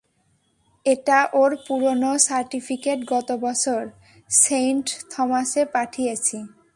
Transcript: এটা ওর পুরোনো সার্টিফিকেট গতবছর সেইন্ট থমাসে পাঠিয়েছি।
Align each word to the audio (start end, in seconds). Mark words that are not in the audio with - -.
এটা 0.85 1.19
ওর 1.33 1.51
পুরোনো 1.65 2.11
সার্টিফিকেট 2.27 2.99
গতবছর 3.13 3.81
সেইন্ট 4.41 4.87
থমাসে 5.11 5.63
পাঠিয়েছি। 5.75 6.37